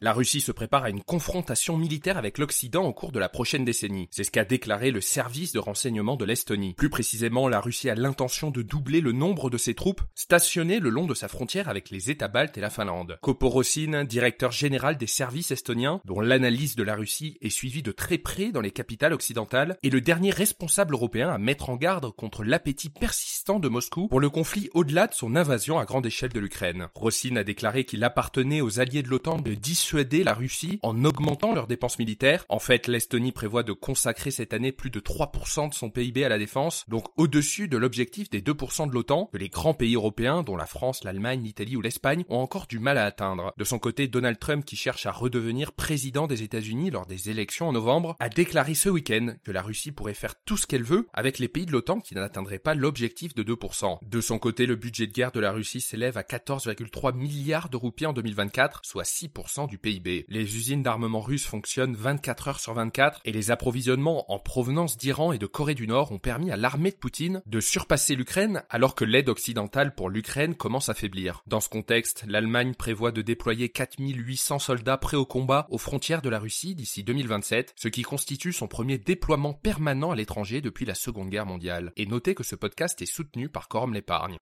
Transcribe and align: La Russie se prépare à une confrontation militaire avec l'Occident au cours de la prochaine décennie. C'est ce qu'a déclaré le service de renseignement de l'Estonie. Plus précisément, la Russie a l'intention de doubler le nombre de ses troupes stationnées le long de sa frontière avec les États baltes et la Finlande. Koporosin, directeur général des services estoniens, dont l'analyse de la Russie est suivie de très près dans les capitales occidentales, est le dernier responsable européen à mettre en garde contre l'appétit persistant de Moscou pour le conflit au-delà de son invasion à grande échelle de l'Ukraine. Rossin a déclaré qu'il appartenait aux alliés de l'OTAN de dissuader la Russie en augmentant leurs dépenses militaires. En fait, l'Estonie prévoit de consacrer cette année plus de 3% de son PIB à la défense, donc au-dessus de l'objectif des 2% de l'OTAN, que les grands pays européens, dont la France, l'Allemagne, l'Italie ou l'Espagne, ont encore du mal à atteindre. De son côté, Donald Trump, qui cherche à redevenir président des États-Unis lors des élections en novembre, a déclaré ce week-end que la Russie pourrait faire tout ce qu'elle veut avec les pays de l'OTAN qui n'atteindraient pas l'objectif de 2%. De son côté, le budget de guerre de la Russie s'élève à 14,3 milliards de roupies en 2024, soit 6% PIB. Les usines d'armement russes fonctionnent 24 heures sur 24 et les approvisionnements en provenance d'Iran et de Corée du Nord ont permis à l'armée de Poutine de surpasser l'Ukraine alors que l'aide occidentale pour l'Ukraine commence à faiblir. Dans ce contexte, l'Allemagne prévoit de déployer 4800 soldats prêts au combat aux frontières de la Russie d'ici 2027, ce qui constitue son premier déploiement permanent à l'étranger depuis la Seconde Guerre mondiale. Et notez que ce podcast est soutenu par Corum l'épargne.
La 0.00 0.12
Russie 0.12 0.40
se 0.40 0.52
prépare 0.52 0.84
à 0.84 0.90
une 0.90 1.02
confrontation 1.02 1.76
militaire 1.76 2.18
avec 2.18 2.38
l'Occident 2.38 2.84
au 2.84 2.92
cours 2.92 3.10
de 3.10 3.18
la 3.18 3.28
prochaine 3.28 3.64
décennie. 3.64 4.06
C'est 4.12 4.22
ce 4.22 4.30
qu'a 4.30 4.44
déclaré 4.44 4.92
le 4.92 5.00
service 5.00 5.50
de 5.50 5.58
renseignement 5.58 6.14
de 6.14 6.24
l'Estonie. 6.24 6.74
Plus 6.74 6.88
précisément, 6.88 7.48
la 7.48 7.60
Russie 7.60 7.90
a 7.90 7.96
l'intention 7.96 8.52
de 8.52 8.62
doubler 8.62 9.00
le 9.00 9.10
nombre 9.10 9.50
de 9.50 9.58
ses 9.58 9.74
troupes 9.74 10.02
stationnées 10.14 10.78
le 10.78 10.90
long 10.90 11.06
de 11.06 11.14
sa 11.14 11.26
frontière 11.26 11.68
avec 11.68 11.90
les 11.90 12.12
États 12.12 12.28
baltes 12.28 12.56
et 12.56 12.60
la 12.60 12.70
Finlande. 12.70 13.18
Koporosin, 13.22 14.04
directeur 14.04 14.52
général 14.52 14.98
des 14.98 15.08
services 15.08 15.50
estoniens, 15.50 16.00
dont 16.04 16.20
l'analyse 16.20 16.76
de 16.76 16.84
la 16.84 16.94
Russie 16.94 17.36
est 17.40 17.50
suivie 17.50 17.82
de 17.82 17.90
très 17.90 18.18
près 18.18 18.52
dans 18.52 18.60
les 18.60 18.70
capitales 18.70 19.12
occidentales, 19.12 19.78
est 19.82 19.90
le 19.90 20.00
dernier 20.00 20.30
responsable 20.30 20.94
européen 20.94 21.28
à 21.28 21.38
mettre 21.38 21.70
en 21.70 21.76
garde 21.76 22.12
contre 22.12 22.44
l'appétit 22.44 22.90
persistant 22.90 23.58
de 23.58 23.68
Moscou 23.68 24.06
pour 24.06 24.20
le 24.20 24.30
conflit 24.30 24.70
au-delà 24.74 25.08
de 25.08 25.14
son 25.14 25.34
invasion 25.34 25.76
à 25.76 25.86
grande 25.86 26.06
échelle 26.06 26.32
de 26.32 26.38
l'Ukraine. 26.38 26.86
Rossin 26.94 27.34
a 27.34 27.42
déclaré 27.42 27.84
qu'il 27.84 28.04
appartenait 28.04 28.60
aux 28.60 28.78
alliés 28.78 29.02
de 29.02 29.08
l'OTAN 29.08 29.38
de 29.38 29.54
dissuader 29.88 30.22
la 30.22 30.34
Russie 30.34 30.80
en 30.82 31.02
augmentant 31.06 31.54
leurs 31.54 31.66
dépenses 31.66 31.98
militaires. 31.98 32.44
En 32.50 32.58
fait, 32.58 32.88
l'Estonie 32.88 33.32
prévoit 33.32 33.62
de 33.62 33.72
consacrer 33.72 34.30
cette 34.30 34.52
année 34.52 34.70
plus 34.70 34.90
de 34.90 35.00
3% 35.00 35.70
de 35.70 35.74
son 35.74 35.88
PIB 35.88 36.26
à 36.26 36.28
la 36.28 36.36
défense, 36.36 36.84
donc 36.88 37.06
au-dessus 37.16 37.68
de 37.68 37.78
l'objectif 37.78 38.28
des 38.28 38.42
2% 38.42 38.86
de 38.86 38.92
l'OTAN, 38.92 39.30
que 39.32 39.38
les 39.38 39.48
grands 39.48 39.72
pays 39.72 39.94
européens, 39.94 40.42
dont 40.42 40.58
la 40.58 40.66
France, 40.66 41.04
l'Allemagne, 41.04 41.42
l'Italie 41.42 41.74
ou 41.74 41.80
l'Espagne, 41.80 42.26
ont 42.28 42.36
encore 42.36 42.66
du 42.66 42.80
mal 42.80 42.98
à 42.98 43.06
atteindre. 43.06 43.54
De 43.56 43.64
son 43.64 43.78
côté, 43.78 44.08
Donald 44.08 44.38
Trump, 44.38 44.62
qui 44.62 44.76
cherche 44.76 45.06
à 45.06 45.10
redevenir 45.10 45.72
président 45.72 46.26
des 46.26 46.42
États-Unis 46.42 46.90
lors 46.90 47.06
des 47.06 47.30
élections 47.30 47.68
en 47.68 47.72
novembre, 47.72 48.14
a 48.20 48.28
déclaré 48.28 48.74
ce 48.74 48.90
week-end 48.90 49.36
que 49.42 49.52
la 49.52 49.62
Russie 49.62 49.92
pourrait 49.92 50.12
faire 50.12 50.34
tout 50.44 50.58
ce 50.58 50.66
qu'elle 50.66 50.84
veut 50.84 51.08
avec 51.14 51.38
les 51.38 51.48
pays 51.48 51.64
de 51.64 51.72
l'OTAN 51.72 52.00
qui 52.00 52.14
n'atteindraient 52.14 52.58
pas 52.58 52.74
l'objectif 52.74 53.34
de 53.34 53.42
2%. 53.42 54.00
De 54.06 54.20
son 54.20 54.38
côté, 54.38 54.66
le 54.66 54.76
budget 54.76 55.06
de 55.06 55.12
guerre 55.12 55.32
de 55.32 55.40
la 55.40 55.50
Russie 55.50 55.80
s'élève 55.80 56.18
à 56.18 56.22
14,3 56.22 57.16
milliards 57.16 57.70
de 57.70 57.78
roupies 57.78 58.04
en 58.04 58.12
2024, 58.12 58.82
soit 58.84 59.04
6% 59.04 59.77
PIB. 59.78 60.26
Les 60.28 60.56
usines 60.56 60.82
d'armement 60.82 61.20
russes 61.20 61.46
fonctionnent 61.46 61.94
24 61.94 62.48
heures 62.48 62.60
sur 62.60 62.74
24 62.74 63.20
et 63.24 63.32
les 63.32 63.50
approvisionnements 63.50 64.30
en 64.32 64.38
provenance 64.38 64.96
d'Iran 64.96 65.32
et 65.32 65.38
de 65.38 65.46
Corée 65.46 65.74
du 65.74 65.86
Nord 65.86 66.12
ont 66.12 66.18
permis 66.18 66.50
à 66.50 66.56
l'armée 66.56 66.90
de 66.90 66.96
Poutine 66.96 67.42
de 67.46 67.60
surpasser 67.60 68.14
l'Ukraine 68.14 68.62
alors 68.70 68.94
que 68.94 69.04
l'aide 69.04 69.28
occidentale 69.28 69.94
pour 69.94 70.10
l'Ukraine 70.10 70.54
commence 70.54 70.88
à 70.88 70.94
faiblir. 70.94 71.42
Dans 71.46 71.60
ce 71.60 71.68
contexte, 71.68 72.24
l'Allemagne 72.26 72.74
prévoit 72.74 73.12
de 73.12 73.22
déployer 73.22 73.68
4800 73.68 74.58
soldats 74.58 74.98
prêts 74.98 75.16
au 75.16 75.26
combat 75.26 75.66
aux 75.70 75.78
frontières 75.78 76.22
de 76.22 76.28
la 76.28 76.38
Russie 76.38 76.74
d'ici 76.74 77.04
2027, 77.04 77.74
ce 77.76 77.88
qui 77.88 78.02
constitue 78.02 78.52
son 78.52 78.68
premier 78.68 78.98
déploiement 78.98 79.54
permanent 79.54 80.10
à 80.10 80.16
l'étranger 80.16 80.60
depuis 80.60 80.84
la 80.84 80.94
Seconde 80.94 81.30
Guerre 81.30 81.46
mondiale. 81.46 81.92
Et 81.96 82.06
notez 82.06 82.34
que 82.34 82.44
ce 82.44 82.56
podcast 82.56 83.00
est 83.02 83.06
soutenu 83.06 83.48
par 83.48 83.68
Corum 83.68 83.94
l'épargne. 83.94 84.36